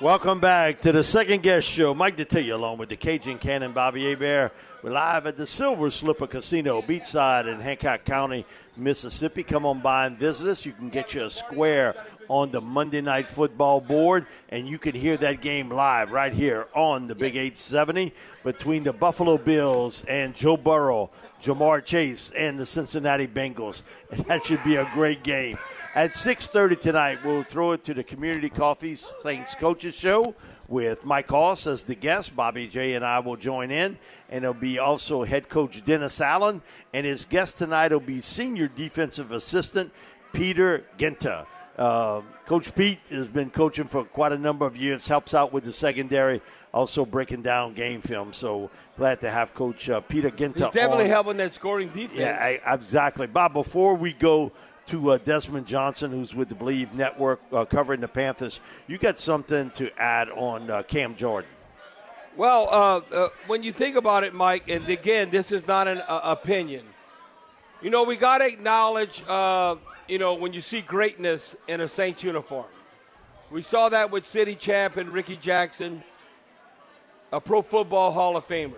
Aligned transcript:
Welcome 0.00 0.40
back 0.40 0.80
to 0.80 0.90
the 0.90 1.04
Second 1.04 1.44
Guess 1.44 1.62
show. 1.62 1.94
Mike 1.94 2.16
Detillier 2.16 2.54
along 2.54 2.78
with 2.78 2.88
the 2.88 2.96
Cajun 2.96 3.38
Cannon 3.38 3.70
Bobby 3.70 4.10
Hebert. 4.10 4.52
We're 4.82 4.90
live 4.90 5.28
at 5.28 5.36
the 5.36 5.46
Silver 5.46 5.88
Slipper 5.88 6.26
Casino, 6.26 6.82
beachside 6.82 7.46
in 7.46 7.60
Hancock 7.60 8.04
County, 8.04 8.44
Mississippi. 8.76 9.44
Come 9.44 9.64
on 9.64 9.78
by 9.78 10.06
and 10.06 10.18
visit 10.18 10.48
us. 10.48 10.66
You 10.66 10.72
can 10.72 10.88
get 10.88 11.14
you 11.14 11.22
a 11.22 11.30
square 11.30 11.94
on 12.26 12.50
the 12.50 12.60
Monday 12.60 13.02
Night 13.02 13.28
Football 13.28 13.80
board, 13.80 14.26
and 14.48 14.66
you 14.66 14.80
can 14.80 14.96
hear 14.96 15.16
that 15.18 15.40
game 15.40 15.68
live 15.70 16.10
right 16.10 16.32
here 16.32 16.66
on 16.74 17.06
the 17.06 17.14
Big 17.14 17.36
870 17.36 18.12
between 18.42 18.82
the 18.82 18.92
Buffalo 18.92 19.38
Bills 19.38 20.04
and 20.08 20.34
Joe 20.34 20.56
Burrow, 20.56 21.12
Ja'Marr 21.40 21.84
Chase, 21.84 22.32
and 22.36 22.58
the 22.58 22.66
Cincinnati 22.66 23.28
Bengals. 23.28 23.82
And 24.10 24.20
that 24.26 24.42
should 24.42 24.64
be 24.64 24.74
a 24.74 24.90
great 24.92 25.22
game. 25.22 25.56
At 25.94 26.10
6.30 26.10 26.80
tonight, 26.80 27.18
we'll 27.24 27.44
throw 27.44 27.70
it 27.70 27.84
to 27.84 27.94
the 27.94 28.02
Community 28.02 28.48
Coffee 28.48 28.96
Saints 28.96 29.54
Coaches 29.54 29.94
Show 29.94 30.34
with 30.66 31.04
Mike 31.04 31.30
Hoss 31.30 31.68
as 31.68 31.84
the 31.84 31.94
guest. 31.94 32.34
Bobby 32.34 32.66
J 32.66 32.94
and 32.94 33.04
I 33.04 33.20
will 33.20 33.36
join 33.36 33.70
in. 33.70 33.96
And 34.28 34.42
it'll 34.42 34.54
be 34.54 34.80
also 34.80 35.22
head 35.22 35.48
coach 35.48 35.84
Dennis 35.84 36.20
Allen. 36.20 36.62
And 36.92 37.06
his 37.06 37.24
guest 37.24 37.58
tonight 37.58 37.92
will 37.92 38.00
be 38.00 38.18
senior 38.18 38.66
defensive 38.66 39.30
assistant 39.30 39.92
Peter 40.32 40.84
Giunta. 40.98 41.46
Uh, 41.78 42.22
coach 42.44 42.74
Pete 42.74 42.98
has 43.10 43.28
been 43.28 43.50
coaching 43.50 43.84
for 43.84 44.02
quite 44.04 44.32
a 44.32 44.38
number 44.38 44.66
of 44.66 44.76
years, 44.76 45.06
helps 45.06 45.32
out 45.32 45.52
with 45.52 45.62
the 45.62 45.72
secondary, 45.72 46.42
also 46.72 47.06
breaking 47.06 47.42
down 47.42 47.72
game 47.72 48.00
film. 48.00 48.32
So 48.32 48.68
glad 48.96 49.20
to 49.20 49.30
have 49.30 49.54
Coach 49.54 49.88
uh, 49.88 50.00
Peter 50.00 50.30
Giunta 50.30 50.64
He's 50.64 50.74
definitely 50.74 51.04
on. 51.04 51.10
helping 51.10 51.36
that 51.36 51.54
scoring 51.54 51.90
defense. 51.90 52.18
Yeah, 52.18 52.36
I, 52.66 52.74
exactly. 52.74 53.28
Bob, 53.28 53.52
before 53.52 53.94
we 53.94 54.12
go 54.12 54.50
to 54.86 55.10
uh, 55.12 55.18
Desmond 55.18 55.66
Johnson, 55.66 56.10
who's 56.10 56.34
with 56.34 56.48
the 56.48 56.54
Bleav 56.54 56.92
Network 56.92 57.40
uh, 57.52 57.64
covering 57.64 58.00
the 58.00 58.08
Panthers, 58.08 58.60
you 58.86 58.98
got 58.98 59.16
something 59.16 59.70
to 59.72 59.90
add 59.98 60.30
on 60.30 60.70
uh, 60.70 60.82
Cam 60.82 61.16
Jordan. 61.16 61.50
Well, 62.36 62.68
uh, 62.70 63.14
uh, 63.14 63.28
when 63.46 63.62
you 63.62 63.72
think 63.72 63.96
about 63.96 64.24
it, 64.24 64.34
Mike, 64.34 64.68
and 64.68 64.88
again, 64.88 65.30
this 65.30 65.52
is 65.52 65.66
not 65.66 65.86
an 65.88 66.02
uh, 66.08 66.20
opinion. 66.24 66.84
You 67.80 67.90
know, 67.90 68.04
we 68.04 68.16
got 68.16 68.38
to 68.38 68.46
acknowledge, 68.46 69.20
you 70.08 70.18
know, 70.18 70.34
when 70.34 70.52
you 70.52 70.60
see 70.60 70.80
greatness 70.80 71.54
in 71.68 71.80
a 71.80 71.88
Saints 71.88 72.22
uniform. 72.24 72.66
We 73.50 73.62
saw 73.62 73.88
that 73.90 74.10
with 74.10 74.26
City 74.26 74.56
Champ 74.56 74.96
and 74.96 75.10
Rickey 75.10 75.36
Jackson, 75.36 76.02
a 77.30 77.40
Pro 77.40 77.62
Football 77.62 78.10
Hall 78.10 78.36
of 78.36 78.48
Famer. 78.48 78.74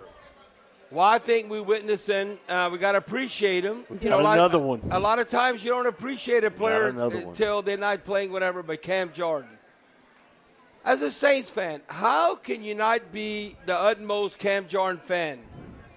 Well, 0.90 1.04
I 1.04 1.18
think 1.18 1.50
we 1.50 1.60
witnessing. 1.60 2.38
Uh, 2.48 2.70
we 2.72 2.78
got 2.78 2.92
to 2.92 2.98
appreciate 2.98 3.64
him. 3.64 3.84
You 4.00 4.10
know, 4.10 4.20
another 4.20 4.58
one. 4.58 4.80
A 4.90 5.00
lot 5.00 5.18
of 5.18 5.28
times 5.28 5.64
you 5.64 5.70
don't 5.70 5.86
appreciate 5.86 6.44
a 6.44 6.50
player 6.50 6.88
until 6.88 7.62
they're 7.62 7.76
not 7.76 8.04
playing 8.04 8.30
whatever. 8.30 8.62
But 8.62 8.82
Cam 8.82 9.12
Jordan, 9.12 9.50
as 10.84 11.02
a 11.02 11.10
Saints 11.10 11.50
fan, 11.50 11.82
how 11.88 12.36
can 12.36 12.62
you 12.62 12.74
not 12.74 13.10
be 13.10 13.56
the 13.66 13.76
utmost 13.76 14.38
Cam 14.38 14.68
Jordan 14.68 15.00
fan? 15.00 15.40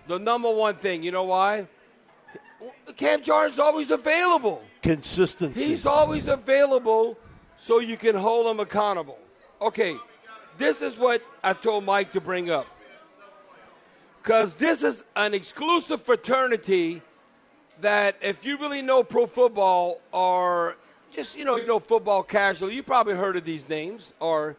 The 0.07 0.17
number 0.17 0.51
one 0.51 0.75
thing. 0.75 1.03
You 1.03 1.11
know 1.11 1.25
why? 1.25 1.67
Cam 2.97 3.21
Jordan's 3.21 3.59
always 3.59 3.91
available. 3.91 4.63
Consistency. 4.81 5.65
He's 5.65 5.85
always 5.85 6.27
available, 6.27 7.17
so 7.57 7.79
you 7.79 7.95
can 7.95 8.15
hold 8.15 8.47
him 8.47 8.59
accountable. 8.59 9.19
Okay, 9.61 9.95
this 10.57 10.81
is 10.81 10.97
what 10.97 11.21
I 11.43 11.53
told 11.53 11.83
Mike 11.83 12.11
to 12.13 12.21
bring 12.21 12.49
up 12.49 12.65
because 14.21 14.55
this 14.55 14.83
is 14.83 15.03
an 15.15 15.33
exclusive 15.33 16.01
fraternity 16.01 17.01
that 17.81 18.15
if 18.21 18.45
you 18.45 18.57
really 18.57 18.81
know 18.81 19.03
pro 19.03 19.25
football 19.25 20.01
or 20.11 20.77
just 21.13 21.37
you 21.37 21.45
know 21.45 21.55
you 21.57 21.65
know 21.65 21.79
football 21.79 22.23
casual, 22.23 22.69
you 22.69 22.83
probably 22.83 23.15
heard 23.15 23.35
of 23.35 23.45
these 23.45 23.67
names 23.69 24.13
or 24.19 24.55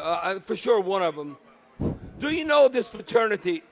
uh, 0.00 0.38
for 0.40 0.56
sure 0.56 0.80
one 0.80 1.02
of 1.02 1.16
them. 1.16 1.36
Do 2.18 2.30
you 2.30 2.44
know 2.44 2.68
this 2.68 2.88
fraternity? 2.88 3.62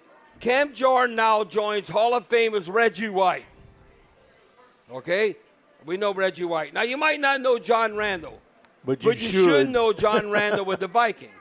Cam 0.40 0.72
Jordan 0.72 1.16
now 1.16 1.44
joins 1.44 1.88
Hall 1.88 2.14
of 2.14 2.28
Famers 2.28 2.72
Reggie 2.72 3.08
White. 3.08 3.44
Okay, 4.90 5.36
we 5.84 5.96
know 5.96 6.14
Reggie 6.14 6.44
White. 6.44 6.72
Now 6.72 6.82
you 6.82 6.96
might 6.96 7.20
not 7.20 7.40
know 7.40 7.58
John 7.58 7.94
Randle, 7.96 8.40
but 8.84 9.02
you, 9.02 9.10
but 9.10 9.20
you 9.20 9.28
should. 9.28 9.44
should 9.44 9.68
know 9.70 9.92
John 9.92 10.30
Randle 10.30 10.64
with 10.64 10.80
the 10.80 10.86
Vikings. 10.86 11.32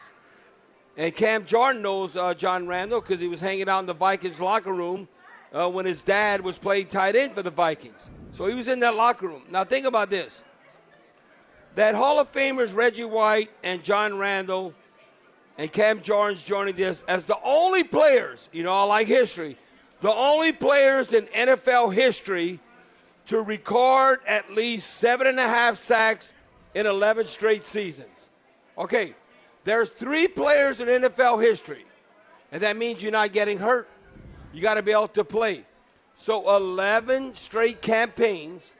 And 0.98 1.16
Cam 1.16 1.46
Jordan 1.46 1.84
knows 1.84 2.16
uh, 2.16 2.34
John 2.34 2.66
Randle 2.66 3.02
because 3.02 3.20
he 3.20 3.28
was 3.28 3.40
hanging 3.40 3.70
out 3.70 3.82
in 3.82 3.86
the 3.86 3.94
Vikings 3.94 4.40
locker 4.40 4.74
room 4.74 5.08
uh, 5.54 5.70
when 5.70 5.86
his 5.86 6.02
dad 6.02 6.42
was 6.42 6.58
playing 6.58 6.88
tight 6.88 7.16
end 7.16 7.34
for 7.34 7.44
the 7.44 7.52
Vikings. 7.52 8.10
So 8.32 8.48
he 8.48 8.56
was 8.56 8.68
in 8.68 8.80
that 8.80 8.96
locker 8.96 9.28
room. 9.28 9.44
Now 9.52 9.64
think 9.64 9.86
about 9.86 10.10
this: 10.10 10.42
that 11.76 11.94
Hall 11.94 12.20
of 12.20 12.32
Famers 12.32 12.74
Reggie 12.74 13.06
White 13.06 13.52
and 13.64 13.84
John 13.84 14.18
Randle 14.18 14.74
and 15.58 15.72
Cam 15.72 16.02
Jordan's 16.02 16.42
joining 16.44 16.76
this 16.76 17.04
as 17.08 17.26
the 17.26 17.38
only 17.44 17.84
players. 17.84 18.50
You 18.52 18.64
know, 18.64 18.74
I 18.74 18.84
like 18.84 19.08
history. 19.08 19.58
The 20.02 20.14
only 20.14 20.52
players 20.52 21.14
in 21.14 21.26
NFL 21.28 21.94
history 21.94 22.60
to 23.28 23.42
record 23.42 24.20
at 24.28 24.52
least 24.52 24.96
seven 24.96 25.28
and 25.28 25.40
a 25.40 25.48
half 25.48 25.78
sacks 25.78 26.34
in 26.74 26.86
11 26.86 27.26
straight 27.26 27.66
seasons. 27.66 28.28
Okay, 28.78 29.16
there's 29.68 29.90
three 29.90 30.30
players 30.30 30.80
in 30.80 30.88
NFL 30.88 31.44
history, 31.44 31.86
and 32.54 32.62
that 32.62 32.78
means 32.78 33.04
you're 33.04 33.12
not 33.12 33.34
getting 33.34 33.58
hurt. 33.58 33.90
You 34.54 34.62
got 34.62 34.76
to 34.76 34.82
be 34.82 34.94
able 34.94 35.10
to 35.10 35.26
play. 35.26 35.66
So 36.18 36.56
11 36.56 37.36
straight 37.36 37.82
campaigns, 37.82 38.72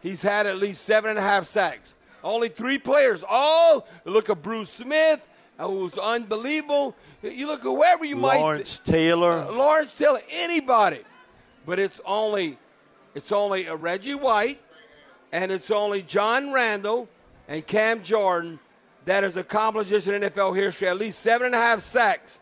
he's 0.00 0.22
had 0.22 0.46
at 0.46 0.56
least 0.56 0.84
seven 0.84 1.10
and 1.10 1.18
a 1.18 1.22
half 1.22 1.46
sacks. 1.46 1.94
Only 2.22 2.48
three 2.48 2.78
players. 2.78 3.24
All 3.28 3.88
look 4.04 4.30
at 4.30 4.40
Bruce 4.40 4.70
Smith, 4.70 5.26
who's 5.58 5.98
unbelievable. 5.98 6.94
You 7.22 7.48
look 7.48 7.60
at 7.60 7.64
whoever 7.64 8.04
you 8.04 8.16
Lawrence 8.16 8.36
might. 8.36 8.40
Lawrence 8.40 8.78
Taylor. 8.78 9.32
Uh, 9.32 9.52
Lawrence 9.52 9.94
Taylor, 9.94 10.20
anybody. 10.30 11.00
But 11.66 11.80
it's 11.80 12.00
only, 12.06 12.56
it's 13.16 13.32
only 13.32 13.66
a 13.66 13.74
Reggie 13.74 14.14
White, 14.14 14.60
and 15.32 15.50
it's 15.50 15.72
only 15.72 16.02
John 16.02 16.52
Randle 16.52 17.08
and 17.48 17.66
Cam 17.66 18.04
Jordan 18.04 18.60
that 19.06 19.22
has 19.22 19.36
accomplished 19.36 19.90
this 19.90 20.06
in 20.06 20.20
NFL 20.20 20.54
history, 20.56 20.88
at 20.88 20.98
least 20.98 21.20
seven 21.20 21.46
and 21.46 21.54
a 21.54 21.58
half 21.58 21.80
sacks. 21.80 22.38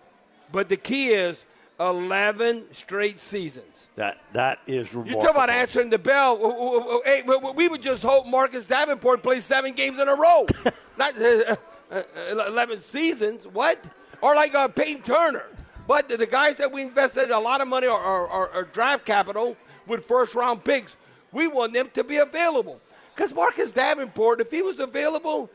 But 0.51 0.69
the 0.69 0.77
key 0.77 1.09
is 1.09 1.45
11 1.79 2.65
straight 2.73 3.21
seasons. 3.21 3.87
That 3.97 4.19
That 4.33 4.59
is 4.67 4.93
remarkable. 4.93 5.21
You 5.21 5.27
talk 5.27 5.37
about 5.37 5.51
answering 5.51 5.91
the 5.91 5.99
bell. 5.99 7.03
Hey, 7.05 7.23
we 7.55 7.69
would 7.69 7.83
just 7.83 8.03
hope 8.03 8.27
Marcus 8.27 8.67
Davenport 8.67 9.23
plays 9.23 9.45
seven 9.45 9.73
games 9.73 9.99
in 9.99 10.09
a 10.09 10.15
row, 10.15 10.47
not 10.99 11.21
uh, 11.21 11.57
uh, 11.93 12.03
11 12.49 12.81
seasons. 12.81 13.47
What? 13.47 13.83
Or 14.21 14.35
like 14.35 14.55
uh, 14.55 14.69
Peyton 14.69 15.03
Turner. 15.03 15.47
But 15.87 16.09
the, 16.09 16.27
guys 16.27 16.57
that 16.57 16.73
we 16.73 16.83
invested 16.83 17.31
a 17.31 17.39
lot 17.39 17.61
of 17.61 17.69
money 17.69 17.87
or, 17.87 18.01
or, 18.01 18.27
or, 18.27 18.49
or 18.55 18.65
draft 18.65 19.05
capital 19.05 19.57
with 19.87 20.07
first 20.07 20.35
round 20.35 20.65
picks, 20.65 20.97
we 21.31 21.47
want 21.47 21.75
them 21.75 21.91
to 21.93 22.03
be 22.03 22.17
available. 22.17 22.81
Because 23.15 23.35
Marcus 23.35 23.73
Davenport, 23.73 24.41
if 24.41 24.51
he 24.51 24.63
was 24.63 24.81
available, 24.81 25.51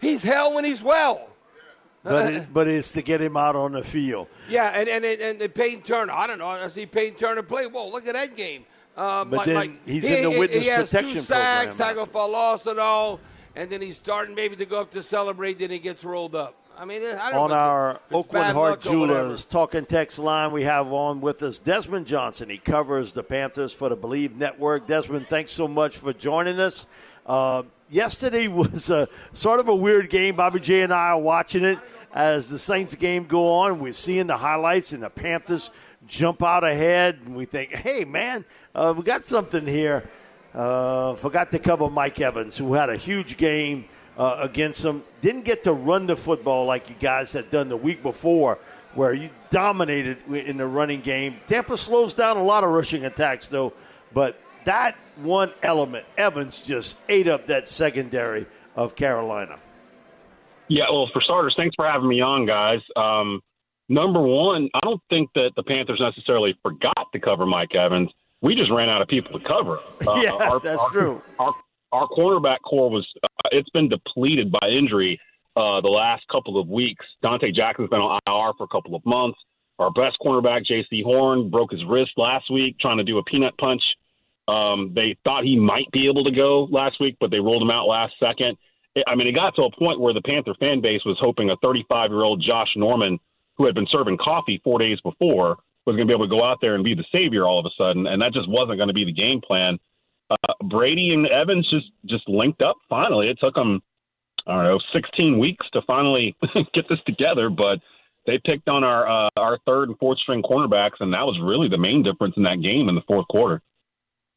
he's 0.00 0.22
hell 0.22 0.54
when 0.54 0.64
he's 0.64 0.82
well. 0.82 1.28
But, 2.02 2.32
it, 2.32 2.52
but 2.52 2.66
it's 2.66 2.92
to 2.92 3.02
get 3.02 3.20
him 3.20 3.36
out 3.36 3.56
on 3.56 3.72
the 3.72 3.84
field. 3.84 4.28
Yeah, 4.48 4.68
and 4.74 4.88
and 4.88 5.04
and, 5.04 5.42
and 5.42 5.54
Peyton 5.54 5.82
Turner. 5.82 6.12
I 6.12 6.26
don't 6.26 6.38
know. 6.38 6.46
I 6.46 6.68
see 6.68 6.86
Peyton 6.86 7.18
Turner 7.18 7.42
play. 7.42 7.66
Whoa, 7.66 7.90
look 7.90 8.06
at 8.06 8.14
that 8.14 8.36
game. 8.36 8.64
Um, 8.96 9.30
but 9.30 9.36
like, 9.36 9.46
then 9.46 9.54
like, 9.54 9.86
he's 9.86 10.08
he, 10.08 10.16
in 10.16 10.22
the 10.22 10.38
witness 10.38 10.62
he 10.62 10.68
has 10.68 10.90
protection 10.90 11.16
two 11.16 11.20
sacks, 11.20 11.76
program. 11.76 11.88
tackle 11.88 12.06
for 12.06 12.28
loss 12.28 12.66
and 12.66 12.80
all, 12.80 13.20
and 13.54 13.70
then 13.70 13.82
he's 13.82 13.96
starting 13.96 14.34
maybe 14.34 14.56
to 14.56 14.64
go 14.64 14.80
up 14.80 14.90
to 14.92 15.02
celebrate. 15.02 15.58
Then 15.58 15.70
he 15.70 15.78
gets 15.78 16.02
rolled 16.02 16.34
up. 16.34 16.56
I 16.76 16.86
mean, 16.86 17.02
I 17.02 17.30
don't 17.30 17.38
on 17.38 17.52
our 17.52 18.00
Aucoin 18.10 18.54
Hart 18.54 18.80
Jewelers 18.80 19.44
talking 19.44 19.84
text 19.84 20.18
line, 20.18 20.50
we 20.50 20.62
have 20.62 20.90
on 20.90 21.20
with 21.20 21.42
us 21.42 21.58
Desmond 21.58 22.06
Johnson. 22.06 22.48
He 22.48 22.56
covers 22.56 23.12
the 23.12 23.22
Panthers 23.22 23.74
for 23.74 23.90
the 23.90 23.96
Bleav 23.98 24.34
Network. 24.34 24.86
Desmond, 24.86 25.28
thanks 25.28 25.50
so 25.52 25.68
much 25.68 25.98
for 25.98 26.14
joining 26.14 26.58
us. 26.58 26.86
Uh, 27.40 27.62
yesterday 27.88 28.48
was 28.48 28.90
a, 28.90 29.08
sort 29.32 29.60
of 29.60 29.68
a 29.68 29.74
weird 29.74 30.10
game. 30.10 30.34
Bobby 30.34 30.58
J 30.58 30.82
and 30.82 30.92
I 30.92 31.10
are 31.10 31.18
watching 31.20 31.62
it 31.62 31.78
as 32.12 32.48
the 32.48 32.58
Saints 32.58 32.96
game 32.96 33.24
go 33.24 33.52
on. 33.52 33.78
We're 33.78 33.92
seeing 33.92 34.26
the 34.26 34.36
highlights, 34.36 34.92
and 34.92 35.04
the 35.04 35.10
Panthers 35.10 35.70
jump 36.08 36.42
out 36.42 36.64
ahead, 36.64 37.20
and 37.24 37.36
we 37.36 37.44
think, 37.44 37.70
hey, 37.70 38.04
man, 38.04 38.44
uh, 38.74 38.92
we 38.96 39.04
got 39.04 39.24
something 39.24 39.64
here. 39.64 40.10
Uh, 40.52 41.14
forgot 41.14 41.52
to 41.52 41.60
cover 41.60 41.88
Mike 41.88 42.20
Evans, 42.20 42.56
who 42.56 42.74
had 42.74 42.90
a 42.90 42.96
huge 42.96 43.36
game 43.36 43.84
uh, 44.18 44.38
against 44.40 44.82
them. 44.82 45.04
Didn't 45.20 45.44
get 45.44 45.62
to 45.62 45.72
run 45.72 46.08
the 46.08 46.16
football 46.16 46.66
like 46.66 46.88
you 46.88 46.96
guys 46.98 47.32
had 47.32 47.48
done 47.52 47.68
the 47.68 47.76
week 47.76 48.02
before, 48.02 48.58
where 48.94 49.14
you 49.14 49.30
dominated 49.50 50.18
in 50.28 50.56
the 50.56 50.66
running 50.66 51.00
game. 51.00 51.36
Tampa 51.46 51.76
slows 51.76 52.12
down 52.12 52.38
a 52.38 52.42
lot 52.42 52.64
of 52.64 52.70
rushing 52.70 53.04
attacks, 53.04 53.46
though, 53.46 53.72
but 54.12 54.36
that 54.64 54.96
one 55.22 55.52
element, 55.62 56.06
Evans 56.16 56.62
just 56.66 56.96
ate 57.08 57.28
up 57.28 57.46
that 57.46 57.66
secondary 57.66 58.46
of 58.76 58.96
Carolina. 58.96 59.58
Yeah, 60.68 60.84
well, 60.90 61.08
for 61.12 61.20
starters, 61.20 61.54
thanks 61.56 61.74
for 61.74 61.84
having 61.84 62.08
me 62.08 62.20
on, 62.20 62.46
guys. 62.46 62.80
Um, 62.94 63.40
number 63.88 64.20
one, 64.20 64.68
I 64.74 64.80
don't 64.82 65.00
think 65.10 65.30
that 65.34 65.50
the 65.56 65.64
Panthers 65.64 66.00
necessarily 66.00 66.56
forgot 66.62 67.08
to 67.12 67.18
cover 67.18 67.44
Mike 67.44 67.74
Evans. 67.74 68.10
We 68.40 68.54
just 68.54 68.70
ran 68.70 68.88
out 68.88 69.02
of 69.02 69.08
people 69.08 69.38
to 69.38 69.46
cover. 69.46 69.80
Uh, 70.06 70.18
yeah, 70.22 70.32
our, 70.32 70.60
that's 70.60 70.80
our, 70.80 70.90
true. 70.90 71.22
Our, 71.38 71.54
our 71.92 72.08
cornerback 72.08 72.58
core 72.64 72.88
was 72.88 73.06
uh, 73.22 73.48
it's 73.52 73.68
been 73.70 73.88
depleted 73.88 74.50
by 74.50 74.66
injury 74.68 75.20
uh, 75.56 75.80
the 75.82 75.88
last 75.88 76.22
couple 76.32 76.58
of 76.58 76.68
weeks. 76.68 77.04
Donte 77.22 77.54
Jackson's 77.54 77.90
been 77.90 78.00
on 78.00 78.18
IR 78.26 78.54
for 78.56 78.64
a 78.64 78.68
couple 78.68 78.94
of 78.94 79.04
months. 79.04 79.38
Our 79.78 79.90
best 79.90 80.16
cornerback, 80.24 80.64
Jaycee 80.70 81.02
Horn, 81.02 81.50
broke 81.50 81.72
his 81.72 81.84
wrist 81.88 82.12
last 82.16 82.50
week 82.50 82.78
trying 82.78 82.98
to 82.98 83.04
do 83.04 83.18
a 83.18 83.24
peanut 83.24 83.56
punch. 83.58 83.82
Um, 84.48 84.92
they 84.94 85.16
thought 85.24 85.44
he 85.44 85.58
might 85.58 85.90
be 85.92 86.08
able 86.08 86.24
to 86.24 86.30
go 86.30 86.64
last 86.70 87.00
week, 87.00 87.16
but 87.20 87.30
they 87.30 87.38
rolled 87.38 87.62
him 87.62 87.70
out 87.70 87.86
last 87.86 88.14
second. 88.18 88.56
I 89.06 89.14
mean, 89.14 89.28
it 89.28 89.32
got 89.32 89.54
to 89.56 89.62
a 89.62 89.76
point 89.76 90.00
where 90.00 90.12
the 90.12 90.22
Panther 90.22 90.54
fan 90.58 90.80
base 90.80 91.04
was 91.04 91.16
hoping 91.20 91.50
a 91.50 91.56
35 91.62 92.10
year 92.10 92.22
old 92.22 92.42
Josh 92.44 92.68
Norman, 92.76 93.18
who 93.56 93.66
had 93.66 93.74
been 93.74 93.86
serving 93.90 94.18
coffee 94.18 94.60
four 94.64 94.78
days 94.78 94.98
before, 95.02 95.58
was 95.86 95.96
going 95.96 96.06
to 96.06 96.10
be 96.10 96.14
able 96.14 96.26
to 96.26 96.30
go 96.30 96.44
out 96.44 96.58
there 96.60 96.74
and 96.74 96.84
be 96.84 96.94
the 96.94 97.04
savior 97.12 97.46
all 97.46 97.60
of 97.60 97.66
a 97.66 97.74
sudden, 97.76 98.06
and 98.06 98.20
that 98.20 98.32
just 98.32 98.48
wasn't 98.48 98.78
going 98.78 98.88
to 98.88 98.94
be 98.94 99.04
the 99.04 99.12
game 99.12 99.40
plan. 99.40 99.78
Uh, 100.30 100.54
Brady 100.64 101.12
and 101.12 101.26
Evans 101.26 101.68
just 101.70 101.86
just 102.06 102.28
linked 102.28 102.62
up 102.62 102.76
finally. 102.88 103.28
It 103.28 103.38
took 103.40 103.54
them, 103.54 103.82
I 104.46 104.54
don't 104.54 104.64
know, 104.64 104.78
16 104.92 105.38
weeks 105.38 105.66
to 105.72 105.82
finally 105.86 106.36
get 106.74 106.88
this 106.88 107.00
together, 107.06 107.50
but 107.50 107.78
they 108.26 108.38
picked 108.44 108.68
on 108.68 108.84
our 108.84 109.26
uh, 109.26 109.30
our 109.36 109.58
third 109.66 109.88
and 109.88 109.98
fourth 109.98 110.18
string 110.18 110.42
cornerbacks, 110.42 111.00
and 111.00 111.12
that 111.12 111.26
was 111.26 111.38
really 111.42 111.68
the 111.68 111.78
main 111.78 112.02
difference 112.02 112.34
in 112.36 112.42
that 112.44 112.62
game 112.62 112.88
in 112.88 112.94
the 112.94 113.02
fourth 113.06 113.26
quarter. 113.28 113.62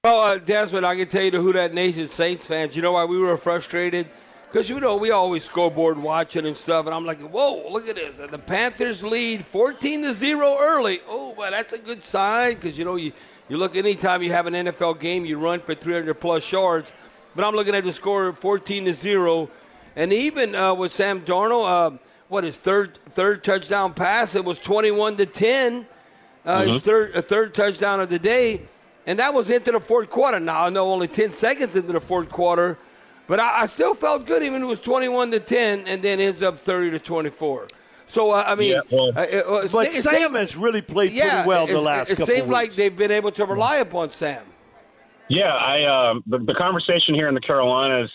Well, 0.05 0.19
uh, 0.19 0.37
Desmond, 0.37 0.85
I 0.85 0.97
can 0.97 1.07
tell 1.07 1.23
you 1.23 1.31
to 1.31 1.41
who 1.41 1.53
that 1.53 1.73
nation 1.73 2.09
Saints 2.09 2.45
fans. 2.45 2.75
You 2.75 2.81
know 2.81 2.91
why 2.91 3.05
we 3.05 3.17
were 3.17 3.37
frustrated? 3.37 4.09
Because, 4.51 4.69
you 4.69 4.81
know, 4.81 4.97
we 4.97 5.11
always 5.11 5.45
scoreboard 5.45 5.97
watching 5.97 6.45
and 6.45 6.57
stuff, 6.57 6.87
and 6.87 6.93
I'm 6.93 7.05
like, 7.05 7.21
whoa, 7.21 7.71
look 7.71 7.87
at 7.87 7.95
this. 7.95 8.17
The 8.17 8.37
Panthers 8.37 9.01
lead 9.01 9.45
14 9.45 10.03
to 10.03 10.11
0 10.11 10.57
early. 10.59 10.99
Oh, 11.07 11.33
well, 11.37 11.51
that's 11.51 11.71
a 11.71 11.77
good 11.77 12.03
sign 12.03 12.55
because, 12.55 12.77
you 12.77 12.83
know, 12.83 12.97
you, 12.97 13.13
you 13.47 13.55
look 13.55 13.77
anytime 13.77 14.21
you 14.21 14.33
have 14.33 14.45
an 14.45 14.55
NFL 14.55 14.99
game, 14.99 15.23
you 15.25 15.37
run 15.39 15.61
for 15.61 15.73
300 15.73 16.15
plus 16.15 16.51
yards. 16.51 16.91
But 17.33 17.45
I'm 17.45 17.55
looking 17.55 17.73
at 17.73 17.85
the 17.85 17.93
score 17.93 18.33
14 18.33 18.83
to 18.83 18.93
0. 18.93 19.49
And 19.95 20.11
even 20.11 20.53
uh, 20.53 20.73
with 20.73 20.91
Sam 20.91 21.21
Darnold, 21.21 21.93
uh, 21.93 21.97
what 22.27 22.43
his 22.43 22.57
third 22.57 22.99
third 23.11 23.41
touchdown 23.41 23.93
pass, 23.93 24.35
it 24.35 24.43
was 24.43 24.59
21 24.59 25.15
to 25.15 25.25
10. 25.25 25.87
Uh, 26.45 26.59
mm-hmm. 26.59 26.71
His 26.71 26.81
third, 26.81 27.15
a 27.15 27.21
third 27.21 27.53
touchdown 27.53 28.01
of 28.01 28.09
the 28.09 28.19
day. 28.19 28.63
And 29.05 29.19
that 29.19 29.33
was 29.33 29.49
into 29.49 29.71
the 29.71 29.79
fourth 29.79 30.09
quarter. 30.09 30.39
Now, 30.39 30.65
I 30.65 30.69
know 30.69 30.91
only 30.91 31.07
10 31.07 31.33
seconds 31.33 31.75
into 31.75 31.91
the 31.93 32.01
fourth 32.01 32.29
quarter. 32.29 32.77
But 33.27 33.39
I, 33.39 33.61
I, 33.61 33.65
still 33.67 33.93
felt 33.93 34.25
good, 34.25 34.43
even 34.43 34.57
if 34.57 34.63
it 34.63 34.67
was 34.67 34.79
21 34.81 35.31
to 35.31 35.39
10, 35.39 35.87
and 35.87 36.01
then 36.01 36.19
ends 36.19 36.43
up 36.43 36.59
30 36.59 36.91
to 36.91 36.99
24. 36.99 37.67
So 38.05 38.31
uh, 38.31 38.43
I 38.45 38.55
mean, 38.55 38.73
yeah, 38.73 38.81
well, 38.91 39.11
uh, 39.15 39.21
uh, 39.21 39.67
but 39.71 39.87
it, 39.87 39.93
Sam 39.93 40.33
has 40.33 40.55
really 40.55 40.81
played 40.81 41.13
yeah, 41.13 41.43
pretty 41.43 41.47
well 41.47 41.67
the 41.67 41.81
last 41.81 42.09
it, 42.09 42.13
it 42.13 42.17
couple. 42.17 42.33
It 42.33 42.37
seems 42.37 42.51
like 42.51 42.73
they've 42.73 42.95
been 42.95 43.11
able 43.11 43.31
to 43.31 43.45
rely 43.45 43.77
upon 43.77 44.11
Sam. 44.11 44.43
Yeah, 45.29 45.53
I 45.53 46.11
um, 46.11 46.23
the, 46.27 46.37
the 46.37 46.53
conversation 46.53 47.15
here 47.15 47.27
in 47.27 47.33
the 47.33 47.41
Carolinas, 47.41 48.11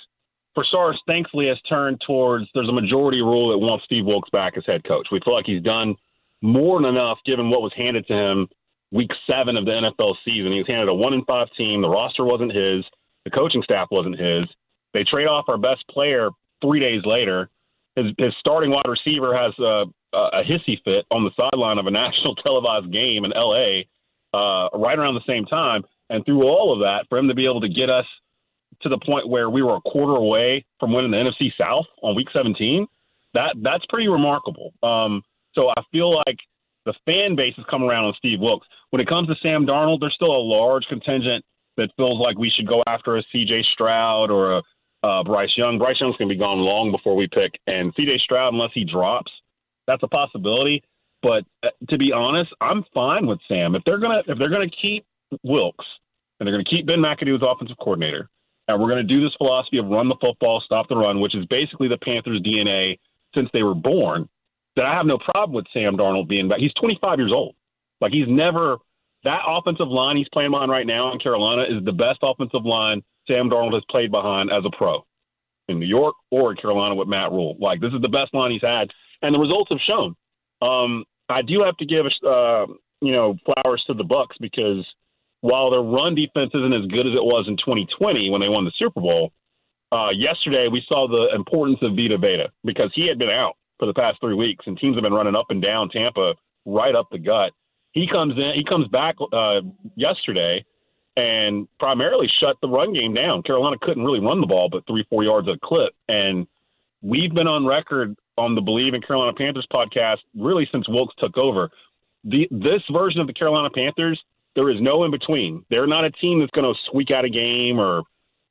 for 0.54 0.62
starters, 0.62 1.00
thankfully 1.06 1.48
has 1.48 1.58
turned 1.68 2.00
towards 2.06 2.46
there's 2.54 2.68
a 2.68 2.72
majority 2.72 3.22
rule 3.22 3.50
that 3.50 3.58
wants 3.58 3.86
Steve 3.86 4.04
Wilks 4.04 4.30
back 4.30 4.56
as 4.56 4.64
head 4.66 4.84
coach. 4.84 5.08
We 5.10 5.20
feel 5.24 5.34
like 5.34 5.46
he's 5.46 5.62
done 5.62 5.96
more 6.42 6.80
than 6.80 6.90
enough 6.90 7.18
given 7.26 7.50
what 7.50 7.62
was 7.62 7.72
handed 7.76 8.06
to 8.06 8.14
him 8.14 8.48
week 8.90 9.10
seven 9.26 9.56
of 9.56 9.64
the 9.64 9.72
NFL 9.72 10.14
season. 10.24 10.52
He 10.52 10.58
was 10.58 10.66
handed 10.66 10.88
a 10.88 10.94
one 10.94 11.12
in 11.12 11.24
five 11.24 11.48
team. 11.56 11.82
The 11.82 11.88
roster 11.88 12.24
wasn't 12.24 12.54
his. 12.54 12.84
The 13.24 13.30
coaching 13.30 13.62
staff 13.62 13.88
wasn't 13.90 14.18
his. 14.18 14.44
They 14.94 15.04
trade 15.04 15.26
off 15.26 15.48
our 15.48 15.58
best 15.58 15.84
player 15.90 16.30
three 16.62 16.80
days 16.80 17.02
later. 17.04 17.50
His, 17.96 18.06
his 18.18 18.32
starting 18.38 18.70
wide 18.70 18.88
receiver 18.88 19.36
has 19.36 19.52
a, 19.58 19.84
a 20.16 20.42
hissy 20.44 20.82
fit 20.84 21.04
on 21.10 21.24
the 21.24 21.30
sideline 21.36 21.78
of 21.78 21.86
a 21.86 21.90
national 22.04 22.34
televised 22.36 22.92
game 22.92 23.24
in 23.24 23.32
L.A. 23.32 23.86
Uh, 24.32 24.68
right 24.74 24.98
around 24.98 25.14
the 25.14 25.26
same 25.26 25.44
time. 25.44 25.82
And 26.10 26.24
through 26.24 26.44
all 26.44 26.72
of 26.72 26.80
that, 26.80 27.06
for 27.08 27.18
him 27.18 27.28
to 27.28 27.34
be 27.34 27.44
able 27.44 27.60
to 27.60 27.68
get 27.68 27.90
us 27.90 28.06
to 28.82 28.88
the 28.88 28.98
point 28.98 29.28
where 29.28 29.50
we 29.50 29.62
were 29.62 29.76
a 29.76 29.80
quarter 29.80 30.14
away 30.14 30.64
from 30.78 30.92
winning 30.92 31.10
the 31.10 31.16
NFC 31.16 31.50
South 31.58 31.86
on 32.02 32.14
Week 32.14 32.28
17, 32.32 32.86
that 33.34 33.56
that's 33.62 33.84
pretty 33.86 34.08
remarkable. 34.08 34.72
Um, 34.82 35.22
so 35.54 35.68
I 35.68 35.82
feel 35.92 36.16
like 36.16 36.38
the 36.88 36.94
fan 37.04 37.36
base 37.36 37.54
has 37.56 37.66
come 37.70 37.82
around 37.82 38.06
on 38.06 38.14
Steve 38.16 38.40
Wilks. 38.40 38.66
When 38.90 39.00
it 39.00 39.08
comes 39.08 39.28
to 39.28 39.34
Sam 39.42 39.66
Darnold, 39.66 40.00
there's 40.00 40.14
still 40.14 40.34
a 40.34 40.40
large 40.40 40.84
contingent 40.88 41.44
that 41.76 41.90
feels 41.98 42.18
like 42.18 42.38
we 42.38 42.50
should 42.50 42.66
go 42.66 42.82
after 42.86 43.18
a 43.18 43.22
C.J. 43.30 43.62
Stroud 43.74 44.30
or 44.30 44.56
a 44.56 44.62
uh, 45.06 45.22
Bryce 45.22 45.52
Young. 45.56 45.78
Bryce 45.78 46.00
Young's 46.00 46.16
going 46.16 46.30
to 46.30 46.34
be 46.34 46.38
gone 46.38 46.58
long 46.58 46.90
before 46.90 47.14
we 47.14 47.28
pick, 47.28 47.52
and 47.66 47.92
C.J. 47.94 48.18
Stroud, 48.24 48.54
unless 48.54 48.70
he 48.72 48.84
drops, 48.84 49.30
that's 49.86 50.02
a 50.02 50.08
possibility. 50.08 50.82
But 51.22 51.44
uh, 51.62 51.68
to 51.90 51.98
be 51.98 52.10
honest, 52.10 52.52
I'm 52.62 52.84
fine 52.94 53.26
with 53.26 53.38
Sam. 53.48 53.74
If 53.74 53.82
they're 53.84 53.98
gonna 53.98 54.22
if 54.26 54.38
they're 54.38 54.50
gonna 54.50 54.70
keep 54.70 55.04
Wilks 55.42 55.84
and 56.40 56.46
they're 56.46 56.54
gonna 56.54 56.64
keep 56.64 56.86
Ben 56.86 56.98
McAdoo 57.00 57.36
as 57.36 57.42
offensive 57.42 57.76
coordinator, 57.78 58.30
and 58.66 58.80
we're 58.80 58.88
gonna 58.88 59.02
do 59.02 59.20
this 59.22 59.34
philosophy 59.36 59.78
of 59.78 59.86
run 59.86 60.08
the 60.08 60.16
football, 60.20 60.62
stop 60.64 60.88
the 60.88 60.96
run, 60.96 61.20
which 61.20 61.34
is 61.34 61.44
basically 61.46 61.88
the 61.88 61.98
Panthers' 61.98 62.40
DNA 62.40 62.98
since 63.34 63.50
they 63.52 63.62
were 63.62 63.74
born, 63.74 64.28
then 64.78 64.86
I 64.86 64.94
have 64.94 65.06
no 65.06 65.18
problem 65.18 65.54
with 65.54 65.66
Sam 65.72 65.96
Darnold 65.96 66.28
being 66.28 66.48
back. 66.48 66.58
He's 66.60 66.72
25 66.74 67.18
years 67.18 67.32
old. 67.34 67.56
Like 68.00 68.12
he's 68.12 68.28
never 68.28 68.76
that 69.24 69.40
offensive 69.46 69.88
line 69.88 70.16
he's 70.16 70.28
playing 70.32 70.54
on 70.54 70.70
right 70.70 70.86
now 70.86 71.12
in 71.12 71.18
Carolina 71.18 71.62
is 71.62 71.84
the 71.84 71.92
best 71.92 72.20
offensive 72.22 72.64
line 72.64 73.02
Sam 73.26 73.50
Darnold 73.50 73.74
has 73.74 73.82
played 73.90 74.12
behind 74.12 74.50
as 74.52 74.62
a 74.64 74.70
pro 74.76 75.04
in 75.68 75.80
New 75.80 75.86
York 75.86 76.14
or 76.30 76.54
Carolina 76.54 76.94
with 76.94 77.08
Matt 77.08 77.32
Rhule. 77.32 77.56
Like 77.58 77.80
this 77.80 77.92
is 77.92 78.00
the 78.00 78.08
best 78.08 78.32
line 78.32 78.52
he's 78.52 78.62
had, 78.62 78.88
and 79.22 79.34
the 79.34 79.38
results 79.38 79.70
have 79.70 79.80
shown. 79.86 80.14
Um, 80.62 81.04
I 81.28 81.42
do 81.42 81.62
have 81.62 81.76
to 81.78 81.84
give 81.84 82.06
uh, 82.24 82.66
you 83.00 83.12
know 83.12 83.36
flowers 83.44 83.82
to 83.88 83.94
the 83.94 84.04
Bucs 84.04 84.38
because 84.40 84.86
while 85.40 85.70
their 85.70 85.82
run 85.82 86.14
defense 86.14 86.50
isn't 86.54 86.72
as 86.72 86.86
good 86.86 87.06
as 87.06 87.14
it 87.14 87.24
was 87.24 87.46
in 87.48 87.56
2020 87.56 88.30
when 88.30 88.40
they 88.40 88.48
won 88.48 88.64
the 88.64 88.72
Super 88.78 89.00
Bowl, 89.00 89.32
uh, 89.90 90.10
yesterday 90.10 90.68
we 90.70 90.82
saw 90.88 91.08
the 91.08 91.34
importance 91.34 91.78
of 91.82 91.96
Vita 91.96 92.18
Vea 92.18 92.46
because 92.64 92.90
he 92.94 93.08
had 93.08 93.18
been 93.18 93.30
out 93.30 93.56
for 93.78 93.86
the 93.86 93.94
past 93.94 94.20
three 94.20 94.34
weeks, 94.34 94.64
and 94.66 94.78
teams 94.78 94.96
have 94.96 95.02
been 95.02 95.12
running 95.12 95.36
up 95.36 95.46
and 95.50 95.62
down 95.62 95.88
Tampa 95.88 96.34
right 96.64 96.94
up 96.94 97.08
the 97.10 97.18
gut. 97.18 97.52
He 97.92 98.06
comes 98.06 98.34
in, 98.36 98.52
he 98.54 98.64
comes 98.64 98.86
back 98.88 99.16
uh, 99.32 99.60
yesterday 99.96 100.64
and 101.16 101.66
primarily 101.80 102.28
shut 102.40 102.56
the 102.62 102.68
run 102.68 102.92
game 102.92 103.12
down. 103.12 103.42
Carolina 103.42 103.76
couldn't 103.82 104.04
really 104.04 104.20
run 104.20 104.40
the 104.40 104.46
ball 104.46 104.68
but 104.70 104.86
three, 104.86 105.04
four 105.10 105.24
yards 105.24 105.48
a 105.48 105.58
clip. 105.64 105.92
And 106.08 106.46
we've 107.02 107.34
been 107.34 107.48
on 107.48 107.66
record 107.66 108.14
on 108.36 108.54
the 108.54 108.60
Bleav 108.60 108.94
in 108.94 109.02
Carolina 109.02 109.32
Panthers 109.36 109.66
podcast 109.72 110.18
really 110.36 110.68
since 110.70 110.88
Wilks 110.88 111.14
took 111.18 111.36
over. 111.36 111.70
The, 112.24 112.46
this 112.50 112.82
version 112.92 113.20
of 113.20 113.26
the 113.26 113.32
Carolina 113.32 113.68
Panthers, 113.68 114.20
there 114.54 114.70
is 114.70 114.80
no 114.80 115.04
in 115.04 115.10
between. 115.10 115.64
They're 115.70 115.86
not 115.88 116.04
a 116.04 116.10
team 116.10 116.38
that's 116.38 116.52
going 116.52 116.72
to 116.72 116.78
squeak 116.86 117.10
out 117.10 117.24
a 117.24 117.30
game 117.30 117.80
or 117.80 118.02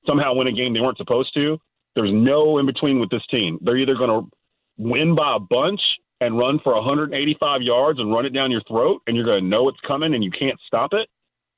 somehow 0.05 0.33
win 0.33 0.47
a 0.47 0.51
game 0.51 0.73
they 0.73 0.81
weren't 0.81 0.97
supposed 0.97 1.33
to. 1.35 1.57
There's 1.95 2.13
no 2.13 2.57
in 2.57 2.65
between 2.65 2.99
with 2.99 3.09
this 3.09 3.25
team. 3.31 3.59
They're 3.61 3.77
either 3.77 3.95
going 3.95 4.09
to 4.09 4.29
win 4.77 5.15
by 5.15 5.35
a 5.35 5.39
bunch 5.39 5.81
and 6.21 6.37
run 6.37 6.59
for 6.63 6.73
185 6.73 7.61
yards 7.61 7.99
and 7.99 8.11
run 8.11 8.25
it 8.25 8.31
down 8.31 8.51
your 8.51 8.63
throat, 8.67 9.01
and 9.07 9.15
you're 9.15 9.25
going 9.25 9.43
to 9.43 9.47
know 9.47 9.69
it's 9.69 9.79
coming 9.87 10.15
and 10.15 10.23
you 10.23 10.31
can't 10.31 10.59
stop 10.65 10.93
it, 10.93 11.07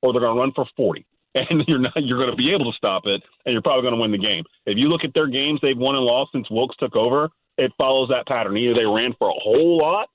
or 0.02 0.12
they're 0.12 0.20
going 0.20 0.34
to 0.34 0.40
run 0.40 0.52
for 0.54 0.66
40 0.76 1.06
and 1.34 1.62
you're 1.68 1.78
not 1.78 1.92
you're 1.96 2.18
going 2.18 2.30
to 2.30 2.36
be 2.36 2.52
able 2.52 2.70
to 2.70 2.76
stop 2.76 3.02
it 3.06 3.22
and 3.46 3.52
you're 3.52 3.62
probably 3.62 3.82
going 3.82 3.94
to 3.94 4.00
win 4.00 4.10
the 4.10 4.18
game. 4.18 4.44
If 4.66 4.76
you 4.76 4.88
look 4.88 5.04
at 5.04 5.14
their 5.14 5.28
games 5.28 5.60
they've 5.62 5.78
won 5.78 5.94
and 5.94 6.04
lost 6.04 6.32
since 6.32 6.50
Wilks 6.50 6.76
took 6.76 6.96
over, 6.96 7.30
it 7.56 7.72
follows 7.78 8.08
that 8.08 8.26
pattern. 8.26 8.56
Either 8.56 8.74
they 8.74 8.86
ran 8.86 9.14
for 9.18 9.28
a 9.28 9.40
whole 9.40 9.78
lot 9.78 10.08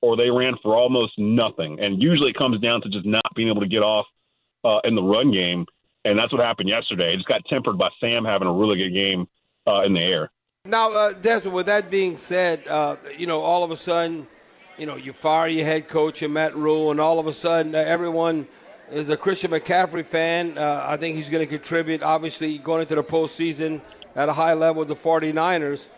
or 0.00 0.16
they 0.16 0.30
ran 0.30 0.54
for 0.62 0.76
almost 0.76 1.12
nothing. 1.18 1.78
And 1.80 2.02
usually 2.02 2.30
it 2.30 2.36
comes 2.36 2.60
down 2.60 2.80
to 2.82 2.88
just 2.88 3.06
not 3.06 3.22
being 3.36 3.48
able 3.48 3.60
to 3.60 3.68
get 3.68 3.82
off 3.82 4.06
uh, 4.64 4.80
in 4.84 4.94
the 4.94 5.02
run 5.02 5.30
game. 5.30 5.66
And 6.04 6.18
that's 6.18 6.32
what 6.32 6.42
happened 6.42 6.68
yesterday. 6.68 7.12
It 7.12 7.16
just 7.16 7.28
got 7.28 7.44
tempered 7.46 7.78
by 7.78 7.88
Sam 8.00 8.24
having 8.24 8.48
a 8.48 8.52
really 8.52 8.76
good 8.76 8.92
game 8.92 9.26
uh, 9.66 9.82
in 9.82 9.92
the 9.92 10.00
air. 10.00 10.30
Now, 10.64 10.92
uh, 10.92 11.12
Desmond, 11.12 11.56
with 11.56 11.66
that 11.66 11.90
being 11.90 12.16
said, 12.16 12.68
uh, 12.68 12.94
you 13.18 13.26
know, 13.26 13.40
all 13.40 13.64
of 13.64 13.72
a 13.72 13.76
sudden, 13.76 14.28
you 14.78 14.86
know, 14.86 14.94
you 14.94 15.12
fire 15.12 15.48
your 15.48 15.64
head 15.64 15.88
coach 15.88 16.22
and 16.22 16.32
Matt 16.32 16.54
Rhule, 16.54 16.92
and 16.92 17.00
all 17.00 17.18
of 17.18 17.26
a 17.26 17.32
sudden, 17.32 17.74
uh, 17.74 17.78
everyone 17.78 18.46
is 18.88 19.08
a 19.08 19.16
Christian 19.16 19.50
McCaffrey 19.50 20.06
fan. 20.06 20.56
Uh, 20.56 20.86
I 20.86 20.96
think 20.98 21.16
he's 21.16 21.28
going 21.28 21.44
to 21.44 21.48
contribute, 21.48 22.04
obviously, 22.04 22.58
going 22.58 22.80
into 22.80 22.94
the 22.94 23.02
postseason 23.02 23.80
at 24.14 24.28
a 24.28 24.32
high 24.32 24.52
level 24.52 24.84
with 24.84 24.88
the 24.88 24.94
49ers. 24.94 25.88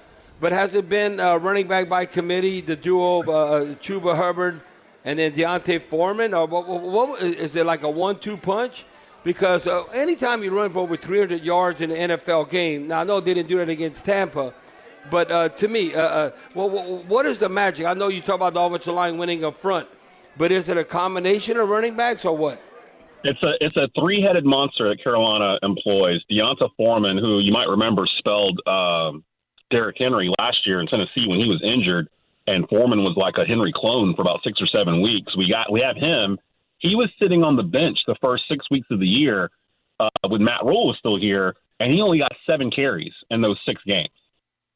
But 0.41 0.53
has 0.53 0.75
it 0.75 0.89
been 0.89 1.21
uh, 1.21 1.37
running 1.37 1.69
back 1.69 1.91
by 1.91 2.07
committee, 2.07 2.63
the 2.63 2.75
duo 2.75 3.21
of 3.21 3.29
uh, 3.29 3.75
Chuba 3.83 4.17
Hubbard 4.17 4.63
and 5.05 5.19
then 5.19 5.33
D'Onta 5.33 5.79
Foreman? 5.79 6.33
Or 6.33 6.47
what, 6.47 6.67
what, 6.67 6.81
what, 6.81 7.23
is 7.23 7.55
it 7.55 7.67
like 7.67 7.83
a 7.83 7.91
one 7.91 8.19
two 8.19 8.39
punch? 8.39 8.87
Because 9.25 9.67
uh, 9.67 9.85
anytime 9.95 10.43
you 10.43 10.57
run 10.57 10.71
for 10.71 10.81
over 10.81 10.97
300 10.97 11.43
yards 11.43 11.81
in 11.81 11.91
an 11.91 12.11
NFL 12.11 12.51
game, 12.51 12.89
now 12.89 13.01
I 13.01 13.05
know 13.05 13.21
they 13.21 13.35
didn't 13.35 13.49
do 13.49 13.57
that 13.57 13.71
against 13.71 14.05
Tampa, 14.05 14.53
but 15.11 15.31
uh, 15.31 15.49
to 15.49 15.69
me, 15.69 15.95
uh, 15.95 16.01
uh, 16.01 16.31
well, 16.55 16.69
what 17.09 17.27
is 17.27 17.39
the 17.39 17.49
magic? 17.49 17.87
I 17.87 17.95
know 17.95 18.09
you 18.09 18.21
talk 18.21 18.37
about 18.37 18.55
the 18.55 18.61
offensive 18.61 18.95
line 18.95 19.17
winning 19.17 19.43
up 19.43 19.57
front, 19.57 19.89
but 20.37 20.53
is 20.53 20.69
it 20.69 20.77
a 20.77 20.85
combination 20.85 21.57
of 21.57 21.69
running 21.69 21.97
backs 21.97 22.25
or 22.25 22.37
what? 22.37 22.61
It's 23.25 23.43
a 23.43 23.53
it's 23.61 23.77
a 23.77 23.89
three 23.99 24.21
headed 24.21 24.45
monster 24.45 24.87
that 24.91 25.03
Carolina 25.03 25.59
employs. 25.63 26.23
D'Onta 26.29 26.69
Foreman, 26.77 27.17
who 27.17 27.39
you 27.41 27.53
might 27.53 27.69
remember 27.69 28.07
spelled 28.19 28.61
um, 28.67 29.25
Derrick 29.71 29.97
Henry 29.99 30.31
last 30.39 30.59
year 30.67 30.81
in 30.81 30.87
Tennessee 30.87 31.25
when 31.27 31.41
he 31.41 31.49
was 31.49 31.63
injured, 31.65 32.09
and 32.47 32.69
Foreman 32.69 33.03
was 33.03 33.17
like 33.17 33.35
a 33.39 33.47
Henry 33.47 33.73
clone 33.75 34.15
for 34.15 34.21
about 34.21 34.41
six 34.45 34.61
or 34.61 34.67
seven 34.67 35.01
weeks. 35.01 35.35
We 35.39 35.49
got 35.51 35.73
we 35.73 35.81
have 35.81 35.97
him. 35.97 36.39
He 36.85 36.95
was 36.95 37.09
sitting 37.19 37.43
on 37.43 37.57
the 37.57 37.63
bench 37.63 37.99
the 38.07 38.15
first 38.21 38.45
six 38.47 38.71
weeks 38.71 38.87
of 38.91 39.01
the 39.01 39.07
year 39.07 39.51
uh, 39.99 40.29
when 40.29 40.45
Matt 40.45 40.65
Rhule 40.65 40.89
was 40.89 40.97
still 40.99 41.19
here, 41.19 41.57
and 41.81 41.91
he 41.91 42.03
only 42.03 42.19
got 42.19 42.33
seven 42.47 42.71
carries 42.71 43.15
in 43.31 43.41
those 43.41 43.59
six 43.67 43.81
games 43.87 44.13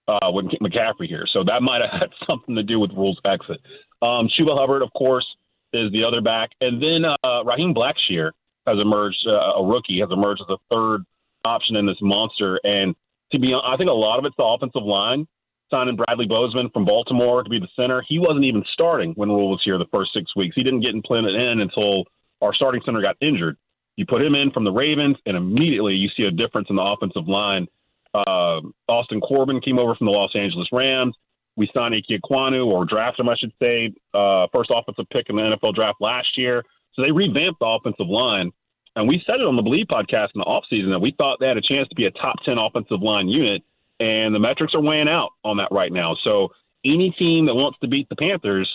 uh, 0.09 0.31
with 0.33 0.47
McCaffrey 0.62 1.07
here. 1.07 1.27
So 1.31 1.45
that 1.45 1.61
might 1.61 1.83
have 1.83 2.00
had 2.00 2.11
something 2.27 2.55
to 2.55 2.62
do 2.62 2.81
with 2.81 2.93
Rhule's 2.93 3.21
exit. 3.27 3.61
Um, 4.00 4.27
Chuba 4.33 4.59
Hubbard, 4.59 4.81
of 4.81 4.91
course, 4.97 5.27
is 5.75 5.93
the 5.93 6.03
other 6.03 6.23
back, 6.23 6.49
and 6.62 6.83
then 6.83 7.05
uh, 7.05 7.45
Raheem 7.45 7.75
Blackshear 7.75 8.31
has 8.67 8.79
emerged. 8.81 9.27
Uh, 9.27 9.61
a 9.61 9.67
rookie 9.67 10.00
has 10.00 10.09
emerged 10.11 10.41
as 10.49 10.57
a 10.57 10.75
third 10.75 11.05
option 11.45 11.77
in 11.77 11.85
this 11.85 11.99
monster, 12.00 12.59
and 12.65 12.95
to 13.33 13.38
be 13.38 13.53
honest, 13.53 13.69
I 13.69 13.77
think 13.77 13.91
a 13.91 13.93
lot 13.93 14.19
of 14.19 14.25
it's 14.25 14.37
the 14.38 14.45
offensive 14.45 14.83
line. 14.83 15.29
Signing 15.70 15.96
Bradley 15.96 16.26
Bozeman 16.26 16.70
from 16.70 16.84
Baltimore 16.84 17.42
to 17.42 17.50
be 17.50 17.58
the 17.58 17.68
center. 17.76 18.02
He 18.08 18.18
wasn't 18.18 18.44
even 18.44 18.64
starting 18.72 19.12
when 19.12 19.28
Rhule 19.28 19.50
was 19.50 19.60
here 19.64 19.78
the 19.78 19.87
first 19.92 20.12
six 20.14 20.34
weeks. 20.34 20.54
He 20.56 20.62
didn't 20.62 20.80
get 20.80 20.94
implanted 20.94 21.34
in 21.34 21.60
until 21.60 22.04
our 22.40 22.54
starting 22.54 22.80
center 22.84 23.02
got 23.02 23.16
injured. 23.20 23.56
You 23.96 24.06
put 24.06 24.22
him 24.22 24.34
in 24.34 24.50
from 24.50 24.64
the 24.64 24.70
Ravens, 24.70 25.16
and 25.26 25.37
immediately 25.37 25.94
you 25.94 26.08
see 26.16 26.22
a 26.22 26.30
difference 26.30 26.68
in 26.70 26.76
the 26.76 26.82
offensive 26.82 27.28
line. 27.28 27.66
Uh, 28.14 28.60
Austin 28.88 29.20
Corbett 29.20 29.62
came 29.64 29.78
over 29.78 29.94
from 29.94 30.06
the 30.06 30.12
Los 30.12 30.34
Angeles 30.34 30.68
Rams. 30.72 31.14
We 31.56 31.68
signed 31.75 31.94
Ike 31.94 32.20
Ekwonu, 32.20 32.66
or 32.66 32.84
drafted 32.84 33.26
him, 33.26 33.28
I 33.28 33.37
should 33.37 33.52
say, 33.60 33.92
uh, 34.14 34.46
first 34.52 34.70
offensive 34.72 35.06
pick 35.10 35.26
in 35.28 35.37
the 35.37 35.42
NFL 35.42 35.75
draft 35.75 36.00
last 36.00 36.38
year. 36.38 36.62
So 36.94 37.02
they 37.02 37.10
revamped 37.10 37.58
the 37.60 37.66
offensive 37.66 38.06
line. 38.06 38.52
And 38.96 39.06
we 39.06 39.22
said 39.26 39.37
it 39.40 39.46
on 39.46 39.56
the 39.56 39.62
Bleav 39.62 39.87
podcast 39.87 40.30
in 40.34 40.40
the 40.40 40.44
offseason 40.44 40.90
that 40.90 40.98
we 40.98 41.14
thought 41.18 41.38
they 41.40 41.46
had 41.46 41.56
a 41.56 41.62
chance 41.62 41.88
to 41.88 41.94
be 41.94 42.06
a 42.06 42.10
top 42.12 42.37
10 42.44 42.58
offensive 42.58 43.02
line 43.02 43.28
unit, 43.28 43.62
and 44.00 44.35
the 44.35 44.38
metrics 44.38 44.75
are 44.75 44.81
weighing 44.81 45.09
out 45.09 45.31
on 45.45 45.57
that 45.59 45.69
right 45.71 45.93
now. 45.93 46.17
So 46.23 46.49
any 46.85 47.14
team 47.19 47.47
that 47.47 47.55
wants 47.55 47.78
to 47.81 47.88
beat 47.88 48.09
the 48.09 48.17
Panthers, 48.17 48.71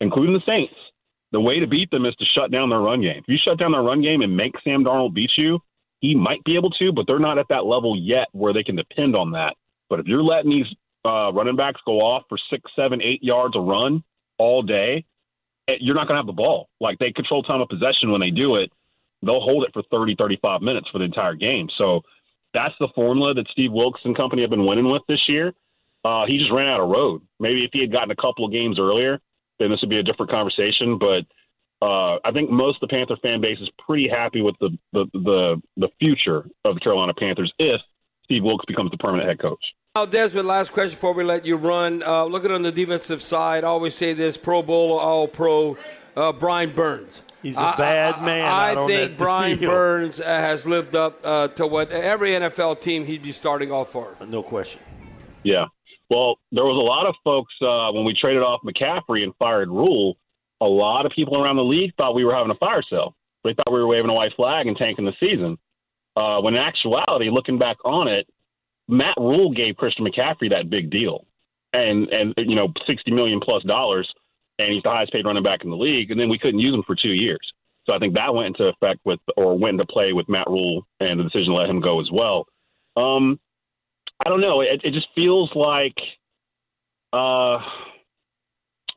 including 0.00 0.34
the 0.34 0.42
Saints, 0.46 0.74
the 1.32 1.40
way 1.40 1.58
to 1.60 1.66
beat 1.66 1.90
them 1.90 2.06
is 2.06 2.14
to 2.16 2.24
shut 2.34 2.50
down 2.50 2.70
their 2.70 2.80
run 2.80 3.02
game. 3.02 3.18
If 3.18 3.28
you 3.28 3.36
shut 3.42 3.58
down 3.58 3.72
their 3.72 3.82
run 3.82 4.02
game 4.02 4.22
and 4.22 4.36
make 4.36 4.54
Sam 4.62 4.84
Darnold 4.84 5.14
beat 5.14 5.32
you, 5.36 5.58
he 6.00 6.14
might 6.14 6.44
be 6.44 6.56
able 6.56 6.70
to, 6.70 6.92
but 6.92 7.06
they're 7.06 7.18
not 7.18 7.38
at 7.38 7.46
that 7.48 7.64
level 7.64 7.96
yet 7.98 8.28
where 8.32 8.52
they 8.52 8.62
can 8.62 8.76
depend 8.76 9.16
on 9.16 9.32
that. 9.32 9.54
But 9.90 10.00
if 10.00 10.06
you're 10.06 10.22
letting 10.22 10.50
these 10.50 10.66
uh, 11.04 11.32
running 11.32 11.56
backs 11.56 11.80
go 11.86 12.00
off 12.00 12.24
for 12.28 12.38
six, 12.50 12.70
seven, 12.76 13.02
eight 13.02 13.22
yards 13.22 13.56
a 13.56 13.60
run 13.60 14.02
all 14.38 14.62
day, 14.62 15.04
eh, 15.68 15.74
you're 15.80 15.94
not 15.94 16.06
going 16.06 16.16
to 16.16 16.20
have 16.20 16.26
the 16.26 16.32
ball. 16.32 16.68
Like 16.80 16.98
they 16.98 17.10
control 17.10 17.42
time 17.42 17.60
of 17.60 17.68
possession 17.68 18.10
when 18.10 18.20
they 18.20 18.30
do 18.30 18.56
it 18.56 18.70
they'll 19.24 19.40
hold 19.40 19.64
it 19.64 19.70
for 19.72 19.82
30, 19.90 20.16
35 20.16 20.62
minutes 20.62 20.88
for 20.90 20.98
the 20.98 21.04
entire 21.04 21.34
game. 21.34 21.68
So 21.76 22.02
that's 22.54 22.74
the 22.80 22.88
formula 22.94 23.34
that 23.34 23.46
Steve 23.50 23.72
Wilks 23.72 24.00
and 24.04 24.16
company 24.16 24.42
have 24.42 24.50
been 24.50 24.64
winning 24.64 24.88
with 24.90 25.02
this 25.08 25.20
year. 25.28 25.52
Uh, 26.04 26.24
he 26.26 26.38
just 26.38 26.52
ran 26.52 26.68
out 26.68 26.80
of 26.80 26.88
road. 26.88 27.22
Maybe 27.40 27.64
if 27.64 27.70
he 27.72 27.80
had 27.80 27.92
gotten 27.92 28.10
a 28.10 28.16
couple 28.16 28.44
of 28.46 28.52
games 28.52 28.78
earlier, 28.78 29.20
then 29.58 29.70
this 29.70 29.80
would 29.80 29.90
be 29.90 29.98
a 29.98 30.02
different 30.02 30.30
conversation. 30.30 30.98
But 30.98 31.24
uh, 31.84 32.18
I 32.24 32.30
think 32.32 32.50
most 32.50 32.82
of 32.82 32.88
the 32.88 32.94
Panther 32.94 33.16
fan 33.22 33.40
base 33.40 33.58
is 33.60 33.68
pretty 33.84 34.08
happy 34.08 34.40
with 34.40 34.54
the, 34.60 34.70
the 34.92 35.06
the 35.12 35.62
the 35.76 35.88
future 35.98 36.46
of 36.64 36.74
the 36.74 36.80
Carolina 36.80 37.12
Panthers 37.14 37.52
if 37.58 37.80
Steve 38.24 38.42
Wilks 38.42 38.64
becomes 38.66 38.90
the 38.90 38.96
permanent 38.98 39.28
head 39.28 39.40
coach. 39.40 39.62
Now, 39.96 40.06
Desmond, 40.06 40.48
last 40.48 40.72
question 40.72 40.96
before 40.96 41.12
we 41.12 41.24
let 41.24 41.46
you 41.46 41.56
run. 41.56 42.02
Uh, 42.02 42.24
looking 42.24 42.50
on 42.50 42.62
the 42.62 42.72
defensive 42.72 43.22
side, 43.22 43.64
I 43.64 43.68
always 43.68 43.94
say 43.94 44.12
this: 44.12 44.36
Pro 44.36 44.62
Bowl, 44.62 44.98
All 44.98 45.28
Pro, 45.28 45.76
uh, 46.16 46.32
Brian 46.32 46.70
Burns. 46.70 47.22
He's 47.44 47.58
a 47.58 47.74
bad 47.76 48.22
man. 48.22 48.50
I, 48.50 48.72
I 48.72 48.86
think 48.86 49.18
Brian 49.18 49.58
field. 49.58 49.70
Burns 49.70 50.18
uh, 50.18 50.24
has 50.24 50.66
lived 50.66 50.96
up 50.96 51.20
uh, 51.22 51.48
to 51.48 51.66
what 51.66 51.92
every 51.92 52.30
NFL 52.30 52.80
team 52.80 53.04
he'd 53.04 53.22
be 53.22 53.32
starting 53.32 53.70
off 53.70 53.92
for. 53.92 54.16
No 54.26 54.42
question. 54.42 54.80
Yeah. 55.42 55.66
Well, 56.08 56.38
there 56.52 56.64
was 56.64 56.76
a 56.76 56.80
lot 56.80 57.06
of 57.06 57.14
folks 57.22 57.52
uh, 57.60 57.92
when 57.92 58.06
we 58.06 58.16
traded 58.18 58.42
off 58.42 58.62
McCaffrey 58.64 59.22
and 59.22 59.34
fired 59.38 59.68
Rhule. 59.68 60.16
A 60.62 60.66
lot 60.66 61.04
of 61.04 61.12
people 61.12 61.36
around 61.36 61.56
the 61.56 61.64
league 61.64 61.94
thought 61.98 62.14
we 62.14 62.24
were 62.24 62.34
having 62.34 62.50
a 62.50 62.54
fire 62.54 62.82
sale. 62.88 63.14
They 63.44 63.52
thought 63.52 63.70
we 63.70 63.78
were 63.78 63.88
waving 63.88 64.08
a 64.08 64.14
white 64.14 64.32
flag 64.36 64.66
and 64.66 64.74
tanking 64.74 65.04
the 65.04 65.12
season. 65.20 65.58
Uh, 66.16 66.40
when 66.40 66.54
in 66.54 66.60
actuality, 66.60 67.28
looking 67.30 67.58
back 67.58 67.76
on 67.84 68.08
it, 68.08 68.26
Matt 68.88 69.16
Rhule 69.18 69.52
gave 69.52 69.76
Christian 69.76 70.06
McCaffrey 70.06 70.48
that 70.48 70.70
big 70.70 70.90
deal, 70.90 71.26
and 71.74 72.08
and 72.08 72.34
you 72.38 72.54
know 72.54 72.72
sixty 72.86 73.10
million 73.10 73.40
plus 73.40 73.62
dollars 73.64 74.08
and 74.58 74.72
he's 74.72 74.82
the 74.82 74.90
highest 74.90 75.12
paid 75.12 75.26
running 75.26 75.42
back 75.42 75.64
in 75.64 75.70
the 75.70 75.76
league. 75.76 76.10
And 76.10 76.18
then 76.18 76.28
we 76.28 76.38
couldn't 76.38 76.60
use 76.60 76.74
him 76.74 76.82
for 76.86 76.94
two 76.94 77.12
years. 77.12 77.52
So 77.86 77.92
I 77.92 77.98
think 77.98 78.14
that 78.14 78.34
went 78.34 78.48
into 78.48 78.64
effect 78.64 79.00
with, 79.04 79.20
or 79.36 79.58
went 79.58 79.74
into 79.74 79.92
play 79.92 80.12
with 80.12 80.28
Matt 80.28 80.46
Rhule 80.46 80.86
and 81.00 81.20
the 81.20 81.24
decision 81.24 81.52
to 81.52 81.54
let 81.54 81.68
him 81.68 81.80
go 81.80 82.00
as 82.00 82.08
well. 82.10 82.46
Um, 82.96 83.38
I 84.24 84.28
don't 84.28 84.40
know. 84.40 84.60
It, 84.60 84.80
it 84.84 84.94
just 84.94 85.08
feels 85.14 85.50
like 85.54 85.96
uh, 87.12 87.58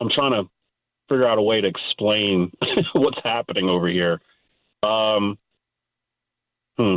I'm 0.00 0.10
trying 0.14 0.32
to 0.32 0.48
figure 1.08 1.26
out 1.26 1.38
a 1.38 1.42
way 1.42 1.60
to 1.60 1.66
explain 1.66 2.52
what's 2.94 3.18
happening 3.22 3.68
over 3.68 3.88
here. 3.88 4.20
Um, 4.82 5.38
hmm. 6.76 6.96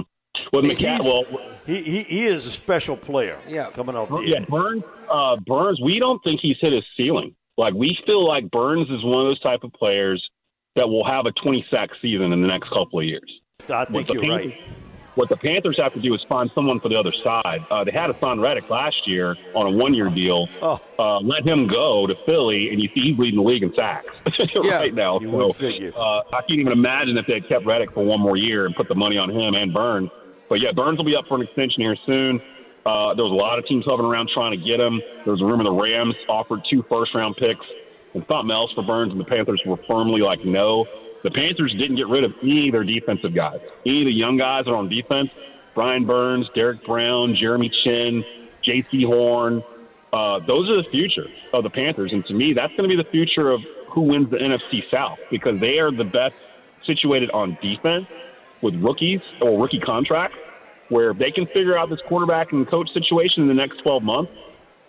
Well, 0.54 0.64
McCa- 0.64 1.04
well, 1.04 1.26
he, 1.66 1.82
he, 1.82 2.04
he 2.04 2.26
is 2.26 2.46
a 2.46 2.52
special 2.52 2.96
player. 2.96 3.38
Yeah, 3.48 3.70
coming 3.72 3.96
off. 3.96 4.10
The 4.10 4.20
yeah, 4.20 4.46
Burns. 4.48 4.84
Uh, 5.10 5.36
Burns. 5.46 5.82
We 5.82 6.00
don't 6.00 6.24
think 6.24 6.40
he's 6.42 6.58
hit 6.62 6.74
his 6.74 6.84
ceiling. 6.96 7.36
Like 7.62 7.76
we 7.76 7.96
feel 8.08 8.28
like 8.28 8.50
Burns 8.50 8.90
is 8.90 9.04
one 9.04 9.22
of 9.22 9.28
those 9.28 9.40
type 9.40 9.64
of 9.64 9.72
players 9.74 10.28
that 10.76 10.90
will 10.90 11.06
have 11.06 11.28
a 11.28 11.32
20 11.32 11.64
sack 11.70 11.92
season 12.02 12.34
in 12.34 12.42
the 12.42 12.48
next 12.48 12.70
couple 12.70 13.00
of 13.00 13.06
years. 13.06 13.40
I 13.70 13.86
think 13.86 14.12
you're 14.12 14.24
Panthers, 14.24 14.48
right. 14.48 14.62
What 15.14 15.30
the 15.30 15.38
Panthers 15.38 15.78
have 15.78 15.94
to 15.94 16.00
do 16.00 16.12
is 16.16 16.24
find 16.28 16.50
someone 16.56 16.80
for 16.80 16.90
the 16.90 16.96
other 16.96 17.12
side. 17.12 17.64
Uh, 17.70 17.84
they 17.84 17.92
had 17.92 18.10
Haason 18.10 18.42
Reddick 18.42 18.68
last 18.72 19.08
year 19.08 19.36
on 19.54 19.72
a 19.72 19.78
one-year 19.78 20.10
deal. 20.10 20.50
Oh. 20.64 20.82
Uh, 20.98 21.20
let 21.20 21.46
him 21.46 21.68
go 21.68 22.08
to 22.08 22.16
Philly, 22.16 22.70
and 22.72 22.82
you 22.82 22.90
see 22.96 23.12
he's 23.12 23.20
leading 23.20 23.38
the 23.38 23.48
league 23.48 23.62
in 23.62 23.72
sacks 23.76 24.08
right 24.56 24.96
now. 24.96 25.20
You 25.20 25.30
so, 25.30 25.48
would 25.48 25.56
figure. 25.56 25.92
Uh, 25.96 26.24
I 26.34 26.42
can't 26.48 26.62
even 26.62 26.74
imagine 26.74 27.16
if 27.18 27.28
they 27.28 27.36
had 27.36 27.48
kept 27.48 27.68
Reddick 27.68 27.92
for 27.94 28.04
one 28.04 28.22
more 28.22 28.38
year 28.38 28.66
and 28.66 28.76
put 28.76 28.88
the 28.88 28.96
money 28.96 29.20
on 29.20 29.30
him 29.30 29.54
and 29.54 29.72
Burns. 29.72 30.10
But 30.50 30.62
yeah, 30.62 30.72
Burns 30.72 30.98
will 30.98 31.06
be 31.06 31.16
up 31.16 31.28
for 31.28 31.36
an 31.36 31.44
extension 31.44 31.84
here 31.84 31.98
soon. 32.08 32.42
Uh, 32.86 33.14
there 33.14 33.24
was 33.24 33.32
a 33.32 33.36
lot 33.36 33.60
of 33.60 33.66
teams 33.66 33.86
hovering 33.86 34.10
around 34.10 34.30
trying 34.30 34.52
to 34.52 34.66
get 34.66 34.80
him. 34.80 35.02
There 35.24 35.34
was 35.34 35.42
a 35.42 35.46
rumor 35.46 35.64
the 35.64 35.72
Rams 35.72 36.16
offered 36.28 36.62
two 36.70 36.84
first 36.90 37.14
round 37.14 37.36
picks 37.38 37.66
and 38.14 38.26
something 38.28 38.52
else 38.52 38.72
for 38.74 38.84
Burns, 38.84 39.12
and 39.12 39.20
the 39.20 39.26
Panthers 39.26 39.62
were 39.66 39.78
firmly 39.78 40.22
like, 40.22 40.44
no. 40.44 40.86
The 41.24 41.32
Panthers 41.32 41.74
didn't 41.74 41.98
get 41.98 42.08
rid 42.08 42.24
of 42.24 42.34
any 42.42 42.68
of 42.68 42.74
their 42.74 42.84
defensive 42.84 43.34
guys. 43.34 43.60
Any 43.86 44.02
of 44.02 44.06
the 44.06 44.14
young 44.14 44.38
guys 44.38 44.66
that 44.66 44.72
are 44.72 44.76
on 44.76 44.90
defense, 44.90 45.30
Brian 45.76 46.06
Burns, 46.06 46.50
Derrick 46.56 46.84
Brown, 46.84 47.36
Jeremy 47.36 47.72
Chinn, 47.84 48.26
Jaycee 48.64 49.06
Horn, 49.06 49.64
uh, 50.12 50.40
those 50.40 50.70
are 50.70 50.82
the 50.82 50.90
future 50.90 51.28
of 51.54 51.64
the 51.64 51.70
Panthers. 51.70 52.12
And 52.12 52.26
to 52.26 52.34
me, 52.34 52.54
that's 52.54 52.76
going 52.76 52.90
to 52.90 52.96
be 52.96 53.02
the 53.02 53.10
future 53.10 53.52
of 53.52 53.62
who 53.88 54.02
wins 54.02 54.30
the 54.32 54.38
NFC 54.38 54.90
South 54.90 55.20
because 55.30 55.60
they 55.60 55.80
are 55.80 55.92
the 55.92 56.04
best 56.04 56.36
situated 56.86 57.30
on 57.32 57.58
defense 57.62 58.08
with 58.62 58.76
rookies 58.76 59.22
or 59.40 59.62
rookie 59.62 59.80
contracts 59.80 60.38
where 60.92 61.10
if 61.12 61.18
they 61.18 61.32
can 61.32 61.46
figure 61.48 61.78
out 61.78 61.90
this 61.90 62.02
quarterback 62.08 62.52
and 62.52 62.68
coach 62.70 62.92
situation 62.94 63.44
in 63.44 63.48
the 63.48 63.54
next 63.54 63.78
12 63.82 64.04
months, 64.04 64.32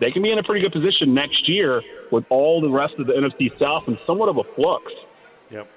they 0.00 0.10
can 0.10 0.20
be 0.20 0.32
in 0.32 0.38
a 0.38 0.42
pretty 0.42 0.60
good 0.60 0.72
position 0.72 1.14
next 1.14 1.48
year 1.48 1.80
with 2.10 2.24
all 2.28 2.60
the 2.60 2.68
rest 2.68 2.94
of 2.98 3.06
the 3.06 3.12
NFC 3.12 3.56
South 3.56 3.84
and 3.86 3.96
somewhat 4.04 4.28
of 4.28 4.36
a 4.36 4.42
flux. 4.42 4.90
Yep. 5.50 5.70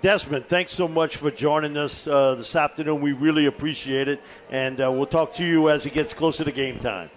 Desmond, 0.00 0.46
thanks 0.46 0.72
so 0.72 0.88
much 0.88 1.16
for 1.16 1.30
joining 1.30 1.76
us 1.76 2.08
uh, 2.08 2.34
this 2.34 2.56
afternoon. 2.56 3.00
We 3.00 3.12
really 3.12 3.46
appreciate 3.46 4.08
it, 4.08 4.20
and 4.50 4.80
uh, 4.80 4.90
we'll 4.90 5.06
talk 5.06 5.34
to 5.34 5.44
you 5.44 5.70
as 5.70 5.86
it 5.86 5.92
gets 5.92 6.14
closer 6.14 6.42
to 6.42 6.50
game 6.50 6.80
time. 6.80 7.08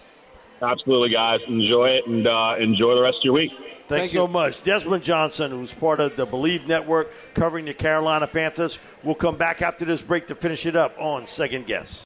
Absolutely, 0.62 1.10
guys. 1.10 1.40
Enjoy 1.48 1.88
it 1.88 2.06
and 2.06 2.28
uh, 2.28 2.56
enjoy 2.60 2.94
the 2.96 3.02
rest 3.02 3.18
of 3.18 3.24
your 3.26 3.34
week. 3.34 3.52
Thanks 3.52 3.88
Thank 3.88 4.10
so 4.12 4.28
much. 4.28 4.64
Desmond 4.64 5.04
Johnson, 5.04 5.52
who's 5.52 5.74
part 5.74 6.00
of 6.00 6.16
the 6.16 6.26
Bleav 6.26 6.68
Network 6.68 7.12
covering 7.34 7.66
the 7.66 7.74
Carolina 7.74 8.28
Panthers. 8.28 8.80
We'll 9.04 9.16
come 9.16 9.36
back 9.38 9.62
after 9.62 9.86
this 9.86 10.02
break 10.02 10.28
to 10.28 10.36
finish 10.36 10.66
it 10.66 10.76
up 10.76 10.96
on 11.00 11.26
Second 11.26 11.66
Guess. 11.66 12.06